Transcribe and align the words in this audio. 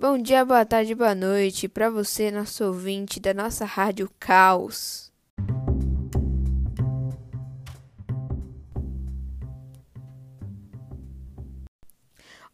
Bom 0.00 0.16
dia, 0.16 0.44
boa 0.44 0.64
tarde, 0.64 0.94
boa 0.94 1.12
noite 1.12 1.66
para 1.66 1.90
você, 1.90 2.30
nosso 2.30 2.64
ouvinte 2.64 3.18
da 3.18 3.34
nossa 3.34 3.64
Rádio 3.64 4.08
Caos. 4.20 5.10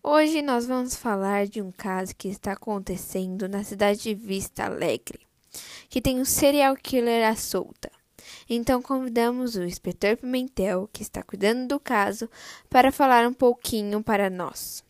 Hoje 0.02 0.40
nós 0.40 0.64
vamos 0.64 0.96
falar 0.96 1.46
de 1.46 1.60
um 1.60 1.70
caso 1.70 2.16
que 2.16 2.28
está 2.28 2.52
acontecendo 2.52 3.46
na 3.46 3.62
cidade 3.62 4.00
de 4.00 4.14
Vista 4.14 4.64
Alegre, 4.64 5.20
que 5.90 6.00
tem 6.00 6.18
um 6.18 6.24
serial 6.24 6.74
killer 6.74 7.28
à 7.28 7.36
solta. 7.36 7.92
Então 8.48 8.80
convidamos 8.80 9.54
o 9.54 9.64
inspetor 9.64 10.16
Pimentel, 10.16 10.88
que 10.90 11.02
está 11.02 11.22
cuidando 11.22 11.68
do 11.68 11.78
caso, 11.78 12.26
para 12.70 12.90
falar 12.90 13.28
um 13.28 13.34
pouquinho 13.34 14.02
para 14.02 14.30
nós. 14.30 14.82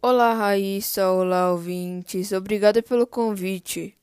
Olá, 0.00 0.32
Raíssa. 0.32 1.10
Olá, 1.10 1.50
ouvintes. 1.50 2.30
Obrigada 2.30 2.80
pelo 2.80 3.04
convite. 3.04 3.98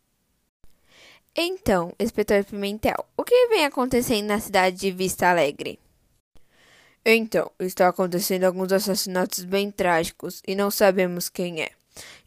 Então, 1.33 1.93
inspetor 1.97 2.43
Pimentel, 2.43 3.05
o 3.15 3.23
que 3.23 3.47
vem 3.47 3.65
acontecendo 3.65 4.27
na 4.27 4.41
cidade 4.41 4.75
de 4.75 4.91
Vista 4.91 5.29
Alegre? 5.29 5.79
Então, 7.05 7.49
está 7.61 7.87
acontecendo 7.87 8.43
alguns 8.43 8.73
assassinatos 8.73 9.45
bem 9.45 9.71
trágicos 9.71 10.41
e 10.45 10.53
não 10.53 10.69
sabemos 10.69 11.29
quem 11.29 11.61
é. 11.61 11.69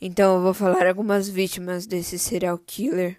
Então, 0.00 0.36
eu 0.36 0.42
vou 0.42 0.54
falar 0.54 0.86
algumas 0.86 1.28
vítimas 1.28 1.86
desse 1.86 2.18
serial 2.18 2.56
killer. 2.56 3.18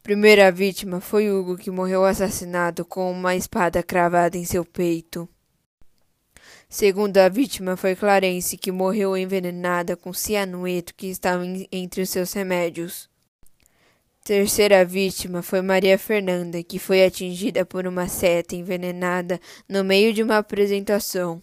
Primeira 0.00 0.52
vítima 0.52 1.00
foi 1.00 1.28
Hugo, 1.28 1.56
que 1.56 1.72
morreu 1.72 2.04
assassinado 2.04 2.84
com 2.84 3.10
uma 3.10 3.34
espada 3.34 3.82
cravada 3.82 4.36
em 4.38 4.44
seu 4.44 4.64
peito. 4.64 5.28
Segunda 6.72 7.28
vítima 7.28 7.76
foi 7.76 7.94
Clarence, 7.94 8.56
que 8.56 8.72
morreu 8.72 9.14
envenenada 9.14 9.94
com 9.94 10.10
cianureto 10.10 10.94
que 10.94 11.08
estava 11.08 11.44
entre 11.70 12.00
os 12.00 12.08
seus 12.08 12.32
remédios. 12.32 13.10
Terceira 14.24 14.82
vítima 14.82 15.42
foi 15.42 15.60
Maria 15.60 15.98
Fernanda, 15.98 16.62
que 16.62 16.78
foi 16.78 17.04
atingida 17.04 17.66
por 17.66 17.86
uma 17.86 18.08
seta 18.08 18.56
envenenada 18.56 19.38
no 19.68 19.84
meio 19.84 20.14
de 20.14 20.22
uma 20.22 20.38
apresentação. 20.38 21.42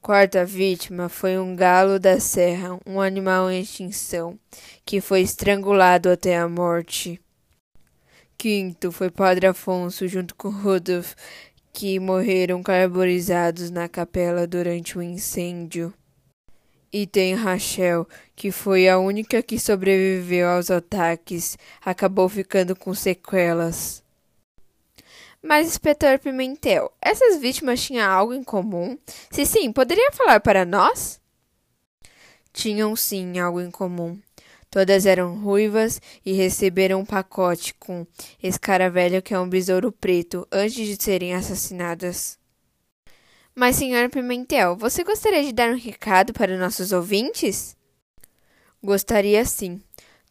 Quarta 0.00 0.46
vítima 0.46 1.10
foi 1.10 1.38
um 1.38 1.54
galo 1.54 2.00
da 2.00 2.18
serra, 2.18 2.80
um 2.86 3.02
animal 3.02 3.50
em 3.50 3.60
extinção, 3.60 4.38
que 4.82 4.98
foi 4.98 5.20
estrangulado 5.20 6.08
até 6.08 6.38
a 6.38 6.48
morte. 6.48 7.20
Quinto 8.38 8.90
foi 8.90 9.10
Padre 9.10 9.46
Afonso, 9.46 10.08
junto 10.08 10.34
com 10.34 10.48
Rudolf, 10.48 11.14
que 11.76 12.00
morreram 12.00 12.62
carbonizados 12.62 13.70
na 13.70 13.86
capela 13.86 14.46
durante 14.46 14.96
o 14.96 15.02
incêndio. 15.02 15.92
E 16.90 17.06
tem 17.06 17.34
Rachel, 17.34 18.08
que 18.34 18.50
foi 18.50 18.88
a 18.88 18.98
única 18.98 19.42
que 19.42 19.58
sobreviveu 19.58 20.48
aos 20.48 20.70
ataques, 20.70 21.58
acabou 21.84 22.30
ficando 22.30 22.74
com 22.74 22.94
sequelas. 22.94 24.02
Mas, 25.42 25.66
inspetor 25.68 26.18
Pimentel, 26.18 26.90
essas 26.98 27.36
vítimas 27.36 27.82
tinham 27.82 28.10
algo 28.10 28.32
em 28.32 28.42
comum? 28.42 28.96
Se 29.30 29.44
sim, 29.44 29.70
poderia 29.70 30.10
falar 30.12 30.40
para 30.40 30.64
nós? 30.64 31.20
Tinham 32.54 32.96
sim 32.96 33.38
algo 33.38 33.60
em 33.60 33.70
comum. 33.70 34.18
Todas 34.70 35.06
eram 35.06 35.38
ruivas 35.38 36.00
e 36.24 36.32
receberam 36.32 37.00
um 37.00 37.04
pacote 37.04 37.74
com 37.74 38.06
escaravelho, 38.42 39.22
que 39.22 39.32
é 39.32 39.38
um 39.38 39.48
besouro 39.48 39.90
preto, 39.90 40.46
antes 40.50 40.86
de 40.86 41.02
serem 41.02 41.34
assassinadas. 41.34 42.38
Mas, 43.54 43.76
senhor 43.76 44.10
Pimentel, 44.10 44.76
você 44.76 45.02
gostaria 45.02 45.42
de 45.42 45.52
dar 45.52 45.70
um 45.70 45.78
recado 45.78 46.32
para 46.32 46.58
nossos 46.58 46.92
ouvintes? 46.92 47.74
Gostaria 48.82 49.44
sim. 49.44 49.80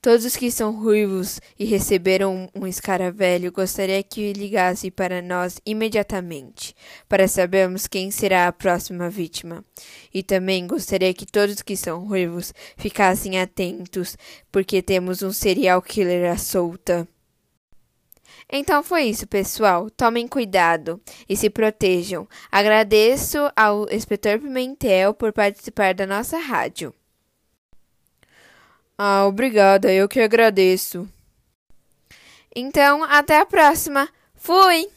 Todos 0.06 0.23
os 0.23 0.36
que 0.36 0.52
são 0.52 0.72
ruivos 0.72 1.42
e 1.58 1.66
receberam 1.66 2.48
um 2.53 2.67
escaravelho 2.67 3.52
gostaria 3.52 4.03
que 4.03 4.34
ligasse 4.34 4.92
para 4.92 5.20
nós 5.20 5.60
imediatamente, 5.66 6.76
para 7.10 7.27
sabermos 7.27 7.88
quem 7.88 8.11
será 8.11 8.48
a 8.48 8.52
próxima 8.52 9.10
vítima. 9.10 9.66
E 10.14 10.21
também 10.21 10.67
gostaria 10.67 11.11
que 11.11 11.26
todos 11.26 11.64
que 11.64 11.76
são 11.76 12.05
ruivos 12.05 12.54
ficassem 12.77 13.42
atentos, 13.42 14.16
porque 14.52 14.80
temos 14.80 15.23
um 15.23 15.33
serial 15.33 15.82
killer 15.82 16.32
à 16.32 16.37
solta. 16.37 17.08
Então 18.48 18.83
foi 18.83 19.05
isso, 19.05 19.26
pessoal. 19.26 19.89
Tomem 19.89 20.27
cuidado 20.27 21.02
e 21.27 21.36
se 21.36 21.49
protejam. 21.49 22.27
Agradeço 22.52 23.39
ao 23.55 23.92
inspetor 23.92 24.37
Pimentel 24.37 25.16
por 25.16 25.33
participar 25.33 25.95
da 25.95 26.05
nossa 26.05 26.37
rádio. 26.37 26.93
Ah, 28.98 29.26
obrigada, 29.26 29.92
eu 29.92 30.08
que 30.08 30.22
agradeço. 30.22 31.08
Então, 32.56 33.04
até 33.04 33.39
a 33.39 33.45
próxima. 33.45 34.08
Fui! 34.36 34.88